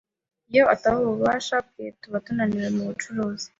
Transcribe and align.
Iyo 0.51 0.63
ataba 0.73 0.97
ubufasha 1.03 1.55
bwe, 1.67 1.85
twaba 1.97 2.17
tunaniwe 2.25 2.67
mubucuruzi. 2.75 3.47